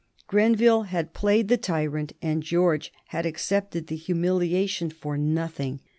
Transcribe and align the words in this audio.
Grenville 0.25 0.81
had 0.89 1.13
played 1.13 1.47
the 1.47 1.57
tyrant 1.57 2.13
and 2.23 2.41
George 2.41 2.91
had 3.09 3.23
accepted 3.23 3.85
the 3.85 3.95
humiliation 3.95 4.89
for 4.89 5.15
nothing. 5.15 5.79